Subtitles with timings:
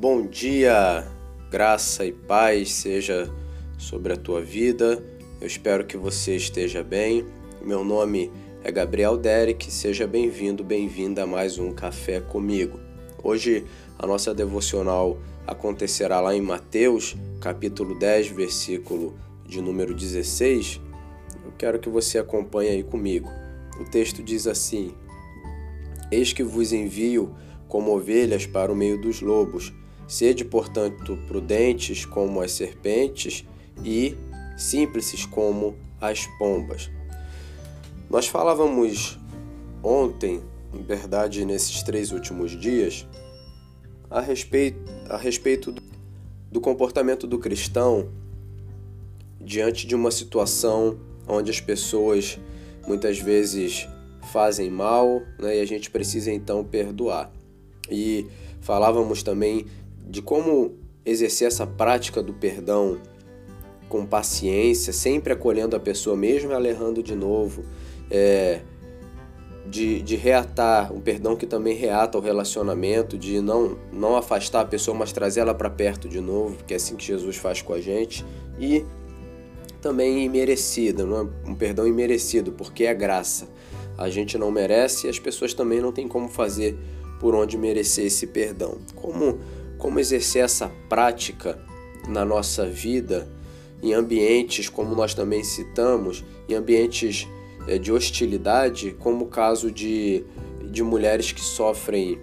[0.00, 1.04] Bom dia,
[1.50, 3.28] graça e paz seja
[3.76, 5.02] sobre a tua vida.
[5.40, 7.26] Eu espero que você esteja bem.
[7.60, 8.30] Meu nome
[8.62, 9.68] é Gabriel Derek.
[9.72, 12.78] Seja bem-vindo, bem-vinda a mais um Café comigo.
[13.24, 13.64] Hoje
[13.98, 20.80] a nossa devocional acontecerá lá em Mateus, capítulo 10, versículo de número 16.
[21.44, 23.28] Eu quero que você acompanhe aí comigo.
[23.80, 24.94] O texto diz assim:
[26.08, 27.34] Eis que vos envio
[27.66, 29.74] como ovelhas para o meio dos lobos.
[30.08, 33.44] Sede, portanto, prudentes como as serpentes
[33.84, 34.16] e
[34.56, 36.90] simples como as pombas.
[38.08, 39.18] Nós falávamos
[39.82, 43.06] ontem, em verdade, nesses três últimos dias,
[44.10, 44.78] a respeito,
[45.10, 45.82] a respeito do,
[46.50, 48.08] do comportamento do cristão
[49.38, 52.38] diante de uma situação onde as pessoas
[52.86, 53.86] muitas vezes
[54.32, 57.30] fazem mal né, e a gente precisa então perdoar.
[57.90, 58.26] E
[58.60, 59.66] falávamos também
[60.08, 62.98] de como exercer essa prática do perdão
[63.88, 67.64] com paciência, sempre acolhendo a pessoa, mesmo ela errando de novo,
[68.10, 68.60] é,
[69.66, 74.64] de, de reatar, um perdão que também reata o relacionamento, de não, não afastar a
[74.64, 77.74] pessoa, mas trazer ela para perto de novo, que é assim que Jesus faz com
[77.74, 78.24] a gente,
[78.58, 78.84] e
[79.80, 81.48] também imerecida, é?
[81.50, 83.48] um perdão imerecido, porque é graça.
[83.96, 86.78] A gente não merece e as pessoas também não têm como fazer
[87.18, 88.78] por onde merecer esse perdão.
[88.94, 89.38] Como,
[89.78, 91.58] como exercer essa prática
[92.06, 93.28] na nossa vida
[93.82, 97.28] em ambientes, como nós também citamos, em ambientes
[97.66, 100.24] é, de hostilidade, como o caso de,
[100.70, 102.18] de mulheres que sofrem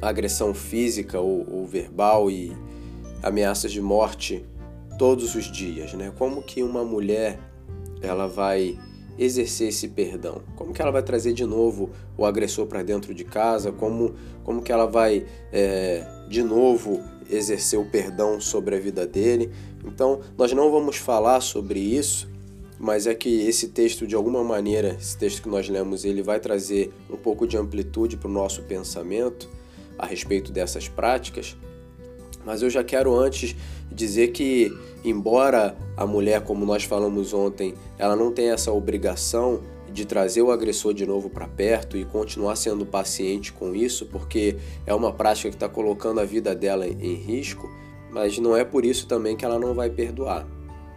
[0.00, 2.54] agressão física ou, ou verbal e
[3.22, 4.44] ameaças de morte
[4.98, 6.12] todos os dias, né?
[6.18, 7.38] Como que uma mulher
[8.02, 8.78] ela vai
[9.18, 10.42] exercer esse perdão?
[10.54, 13.72] Como que ela vai trazer de novo o agressor para dentro de casa?
[13.72, 14.14] Como,
[14.44, 19.50] como que ela vai é, de novo exercer o perdão sobre a vida dele?
[19.84, 22.28] Então, nós não vamos falar sobre isso,
[22.78, 26.38] mas é que esse texto, de alguma maneira, esse texto que nós lemos, ele vai
[26.38, 29.48] trazer um pouco de amplitude para o nosso pensamento
[29.98, 31.56] a respeito dessas práticas.
[32.44, 33.56] Mas eu já quero antes
[33.90, 39.60] dizer que, embora a mulher, como nós falamos ontem, ela não tenha essa obrigação
[39.92, 44.56] de trazer o agressor de novo para perto e continuar sendo paciente com isso, porque
[44.86, 47.70] é uma prática que está colocando a vida dela em risco,
[48.10, 50.46] mas não é por isso também que ela não vai perdoar.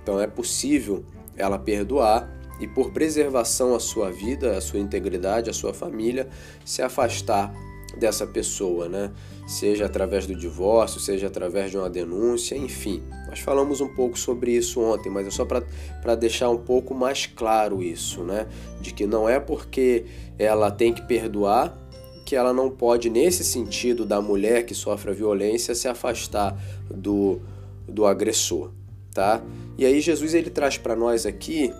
[0.04, 1.04] Então é possível
[1.38, 2.30] ela perdoar
[2.60, 6.28] e, por preservação à sua vida, à sua integridade, à sua família,
[6.66, 7.54] se afastar
[8.00, 9.12] dessa pessoa, né?
[9.48, 13.04] Seja através do divórcio, seja através de uma denúncia, enfim.
[13.28, 17.26] Nós falamos um pouco sobre isso ontem, mas é só para deixar um pouco mais
[17.26, 18.48] claro isso, né?
[18.80, 20.06] De que não é porque
[20.38, 21.78] ela tem que perdoar
[22.26, 26.56] que ela não pode, nesse sentido da mulher que sofre a violência, se afastar
[26.88, 27.42] do,
[27.88, 28.70] do agressor,
[29.12, 29.42] tá?
[29.76, 31.74] E aí Jesus ele traz para nós aqui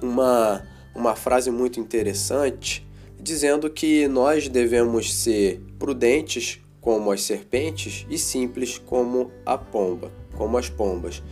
[0.00, 0.62] uma,
[0.94, 2.86] uma frase muito interessante
[3.22, 10.58] dizendo que nós devemos ser prudentes como as serpentes e simples como a pomba, como
[10.58, 11.22] as pombas.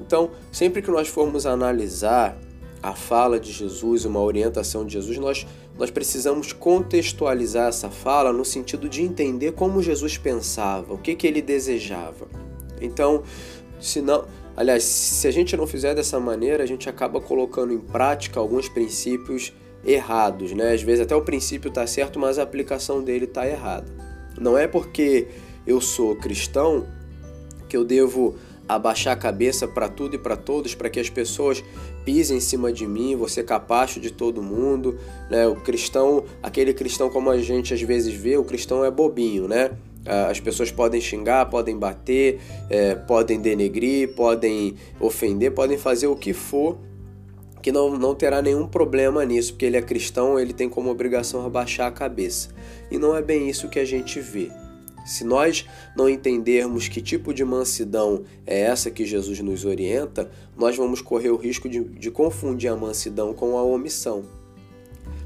[0.00, 2.38] Então, sempre que nós formos analisar
[2.82, 5.46] a fala de Jesus, uma orientação de Jesus, nós,
[5.78, 11.26] nós precisamos contextualizar essa fala no sentido de entender como Jesus pensava, o que, que
[11.26, 12.28] ele desejava.
[12.80, 13.22] Então,
[13.78, 14.24] se não,
[14.56, 18.70] aliás, se a gente não fizer dessa maneira, a gente acaba colocando em prática alguns
[18.70, 19.52] princípios
[19.86, 20.72] errados, né?
[20.72, 23.86] Às vezes até o princípio está certo, mas a aplicação dele está errada.
[24.38, 25.28] Não é porque
[25.66, 26.86] eu sou cristão
[27.68, 28.34] que eu devo
[28.68, 31.62] abaixar a cabeça para tudo e para todos, para que as pessoas
[32.04, 34.98] pisem em cima de mim, ser capacho de todo mundo,
[35.30, 35.46] né?
[35.46, 39.70] O cristão, aquele cristão como a gente às vezes vê, o cristão é bobinho, né?
[40.04, 42.38] As pessoas podem xingar, podem bater,
[42.70, 46.78] é, podem denegrir, podem ofender, podem fazer o que for,
[47.62, 51.44] que não, não terá nenhum problema nisso, porque ele é cristão, ele tem como obrigação
[51.44, 52.50] abaixar a cabeça.
[52.90, 54.50] E não é bem isso que a gente vê.
[55.04, 55.64] Se nós
[55.96, 61.30] não entendermos que tipo de mansidão é essa que Jesus nos orienta, nós vamos correr
[61.30, 64.24] o risco de, de confundir a mansidão com a omissão.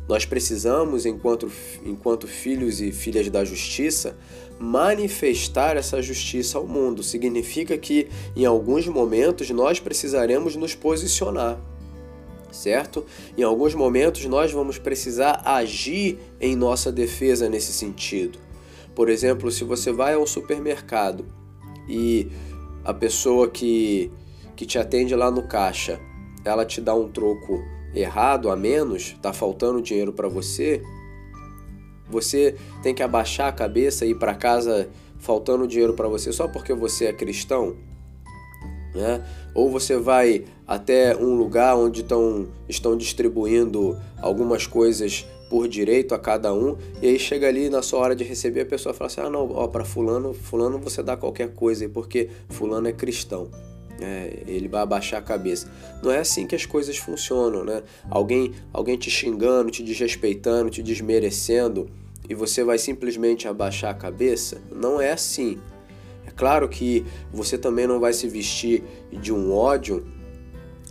[0.06, 1.50] Nós precisamos, enquanto,
[1.84, 4.18] enquanto filhos e filhas da justiça,
[4.58, 7.02] manifestar essa justiça ao mundo.
[7.02, 11.58] Significa que, em alguns momentos, nós precisaremos nos posicionar
[12.52, 13.04] certo?
[13.36, 18.38] Em alguns momentos nós vamos precisar agir em nossa defesa nesse sentido.
[18.94, 21.24] Por exemplo, se você vai ao supermercado
[21.88, 22.28] e
[22.84, 24.10] a pessoa que,
[24.56, 26.00] que te atende lá no caixa,
[26.44, 27.62] ela te dá um troco
[27.94, 30.82] errado a menos, está faltando dinheiro para você,
[32.08, 34.88] você tem que abaixar a cabeça e ir para casa
[35.18, 37.76] faltando dinheiro para você só porque você é cristão,
[38.94, 39.24] né?
[39.54, 46.18] Ou você vai até um lugar onde tão, estão distribuindo algumas coisas por direito a
[46.18, 49.20] cada um, e aí chega ali na sua hora de receber, a pessoa fala assim:
[49.20, 53.48] ah, não, ó, para Fulano, Fulano você dá qualquer coisa porque Fulano é cristão.
[54.02, 55.70] É, ele vai abaixar a cabeça.
[56.02, 57.82] Não é assim que as coisas funcionam, né?
[58.08, 61.86] Alguém, alguém te xingando, te desrespeitando, te desmerecendo
[62.30, 64.62] e você vai simplesmente abaixar a cabeça?
[64.70, 65.58] Não é assim.
[66.30, 70.06] É claro que você também não vai se vestir de um ódio,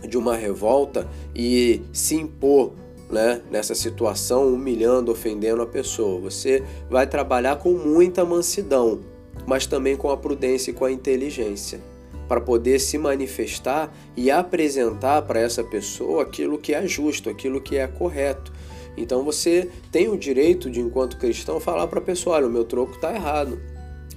[0.06, 2.72] de uma revolta e se impor
[3.10, 6.20] né, nessa situação, humilhando, ofendendo a pessoa.
[6.20, 9.00] Você vai trabalhar com muita mansidão,
[9.46, 11.80] mas também com a prudência e com a inteligência
[12.28, 17.76] para poder se manifestar e apresentar para essa pessoa aquilo que é justo, aquilo que
[17.76, 18.52] é correto.
[18.96, 22.64] Então você tem o direito de, enquanto cristão, falar para a pessoa: olha, o meu
[22.64, 23.60] troco está errado,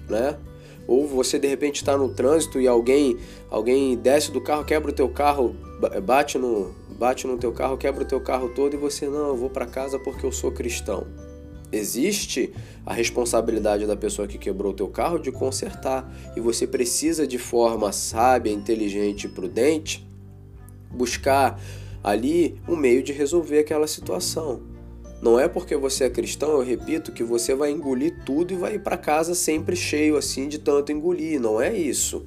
[0.07, 0.37] né?
[0.87, 3.17] Ou você de repente está no trânsito e alguém
[3.49, 5.55] alguém desce do carro, quebra o teu carro,
[6.03, 9.35] bate no bate no teu carro, quebra o teu carro todo e você não, eu
[9.35, 11.07] vou para casa porque eu sou cristão.
[11.71, 12.53] Existe
[12.85, 17.39] a responsabilidade da pessoa que quebrou o teu carro de consertar e você precisa de
[17.39, 20.07] forma sábia, inteligente e prudente
[20.93, 21.59] buscar
[22.03, 24.72] ali um meio de resolver aquela situação.
[25.23, 28.75] Não é porque você é cristão, eu repito, que você vai engolir tudo e vai
[28.75, 32.25] ir para casa sempre cheio assim de tanto engolir, não é isso.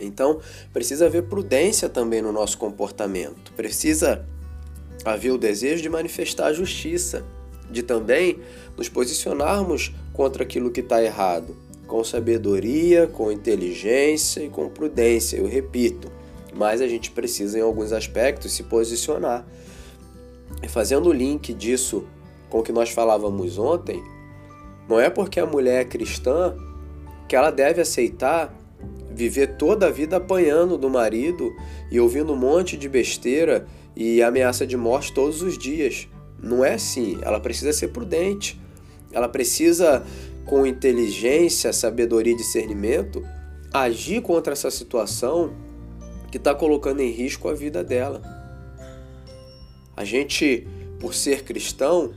[0.00, 0.38] Então,
[0.72, 3.52] precisa haver prudência também no nosso comportamento.
[3.54, 4.24] Precisa
[5.04, 7.24] haver o desejo de manifestar a justiça
[7.68, 8.38] de também
[8.76, 11.56] nos posicionarmos contra aquilo que está errado,
[11.88, 16.12] com sabedoria, com inteligência e com prudência, eu repito.
[16.54, 19.44] Mas a gente precisa, em alguns aspectos, se posicionar.
[20.62, 22.04] E fazendo o link disso
[22.48, 24.02] com o que nós falávamos ontem,
[24.88, 26.56] não é porque a mulher é cristã
[27.28, 28.54] que ela deve aceitar
[29.10, 31.52] viver toda a vida apanhando do marido
[31.90, 36.08] e ouvindo um monte de besteira e ameaça de morte todos os dias.
[36.40, 37.18] Não é assim.
[37.22, 38.60] Ela precisa ser prudente.
[39.12, 40.04] Ela precisa,
[40.46, 43.22] com inteligência, sabedoria e discernimento,
[43.72, 45.52] agir contra essa situação
[46.30, 48.37] que está colocando em risco a vida dela.
[49.98, 50.64] A gente,
[51.00, 52.12] por ser cristão,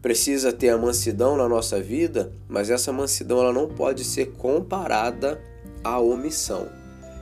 [0.00, 5.38] precisa ter a mansidão na nossa vida, mas essa mansidão ela não pode ser comparada
[5.84, 6.70] à omissão.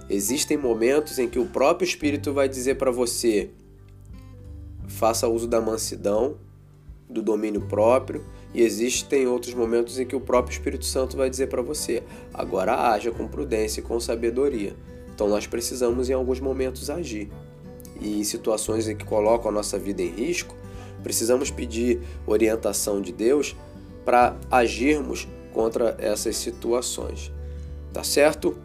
[0.08, 3.50] Existem momentos em que o próprio Espírito vai dizer para você:
[4.86, 6.36] faça uso da mansidão,
[7.08, 11.48] do domínio próprio, e existem outros momentos em que o próprio Espírito Santo vai dizer
[11.48, 14.72] para você: agora haja com prudência e com sabedoria.
[15.12, 17.28] Então nós precisamos em alguns momentos agir.
[18.00, 20.56] E situações em que colocam a nossa vida em risco,
[21.02, 23.56] precisamos pedir orientação de Deus
[24.04, 27.32] para agirmos contra essas situações.
[27.92, 28.56] Tá certo?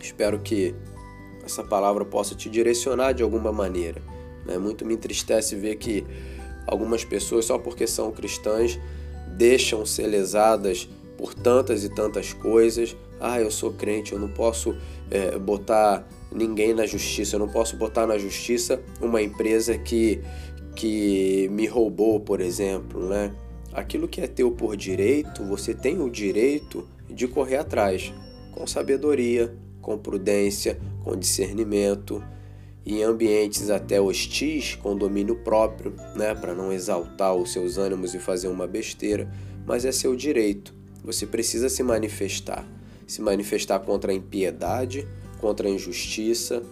[0.00, 0.74] Espero que
[1.44, 4.00] essa palavra possa te direcionar de alguma maneira.
[4.46, 4.58] Né?
[4.58, 6.06] Muito me entristece ver que
[6.66, 8.78] algumas pessoas, só porque são cristãs,
[9.36, 12.96] deixam ser lesadas por tantas e tantas coisas.
[13.20, 14.74] Ah, eu sou crente, eu não posso
[15.10, 20.20] é, botar ninguém na justiça, eu não posso botar na justiça uma empresa que,
[20.74, 23.34] que me roubou, por exemplo, né?
[23.72, 28.12] Aquilo que é teu por direito, você tem o direito de correr atrás,
[28.52, 32.22] com sabedoria, com prudência, com discernimento
[32.84, 38.18] em ambientes até hostis, com domínio próprio, né, para não exaltar os seus ânimos e
[38.18, 39.30] fazer uma besteira,
[39.66, 40.74] mas é seu direito.
[41.04, 42.66] Você precisa se manifestar,
[43.06, 45.06] se manifestar contra a impiedade,
[45.40, 46.62] contra a injustiça,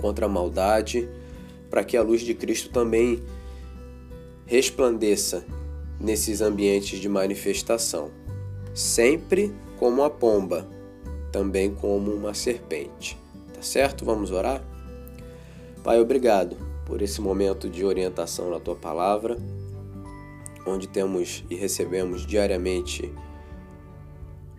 [0.00, 1.08] contra a maldade,
[1.68, 3.22] para que a luz de Cristo também
[4.46, 5.44] resplandeça
[6.00, 8.10] nesses ambientes de manifestação,
[8.74, 10.66] sempre como a pomba,
[11.30, 13.18] também como uma serpente.
[13.52, 14.04] Tá certo?
[14.04, 14.64] Vamos orar?
[15.84, 19.36] Pai, obrigado por esse momento de orientação na tua palavra,
[20.66, 23.12] onde temos e recebemos diariamente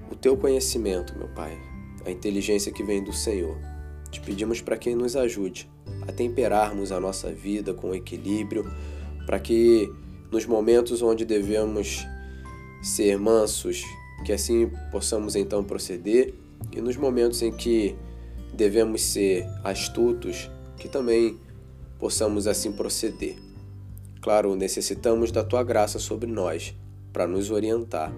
[0.10, 1.58] o teu conhecimento, meu Pai,
[2.06, 3.58] a inteligência que vem do Senhor.
[4.10, 5.70] Te pedimos para que nos ajude
[6.08, 8.70] a temperarmos a nossa vida com equilíbrio,
[9.26, 9.92] para que
[10.32, 12.06] nos momentos onde devemos
[12.82, 13.84] ser mansos,
[14.26, 16.34] que assim possamos então proceder,
[16.72, 17.96] e nos momentos em que
[18.54, 21.38] devemos ser astutos, que também
[22.00, 23.36] possamos assim proceder.
[24.22, 26.76] Claro, necessitamos da tua graça sobre nós
[27.12, 28.14] para nos orientar.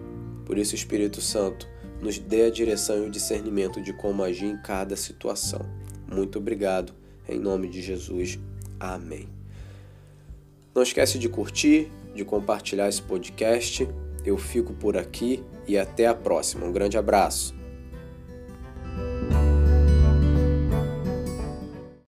[0.45, 1.67] Por isso, Espírito Santo,
[2.03, 5.61] nos dê a direção e o discernimento de como agir em cada situação.
[6.05, 6.93] Muito obrigado.
[7.27, 8.37] Em nome de Jesus.
[8.77, 9.29] Amém.
[10.75, 13.87] Não esquece de curtir, de compartilhar esse podcast.
[14.25, 16.65] Eu fico por aqui e até a próxima.
[16.65, 17.62] Um grande abraço.